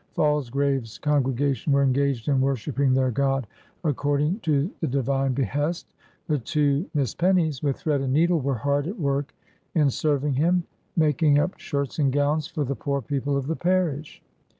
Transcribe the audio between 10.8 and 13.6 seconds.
making up shirts and gowns for the poor people of the